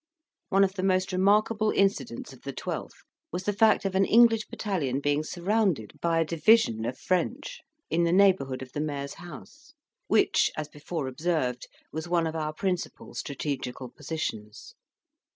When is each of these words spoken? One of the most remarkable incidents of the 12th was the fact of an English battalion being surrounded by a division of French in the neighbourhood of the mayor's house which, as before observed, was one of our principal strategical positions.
One 0.49 0.63
of 0.63 0.73
the 0.73 0.81
most 0.81 1.11
remarkable 1.13 1.69
incidents 1.69 2.33
of 2.33 2.41
the 2.41 2.53
12th 2.53 3.03
was 3.31 3.43
the 3.43 3.53
fact 3.53 3.85
of 3.85 3.93
an 3.93 4.03
English 4.03 4.47
battalion 4.47 4.99
being 4.99 5.23
surrounded 5.23 5.93
by 6.01 6.19
a 6.19 6.25
division 6.25 6.85
of 6.85 6.97
French 6.97 7.61
in 7.91 8.03
the 8.03 8.11
neighbourhood 8.11 8.63
of 8.63 8.71
the 8.71 8.81
mayor's 8.81 9.13
house 9.13 9.75
which, 10.07 10.49
as 10.57 10.67
before 10.67 11.07
observed, 11.07 11.67
was 11.91 12.07
one 12.07 12.25
of 12.25 12.35
our 12.35 12.51
principal 12.51 13.13
strategical 13.13 13.89
positions. 13.89 14.73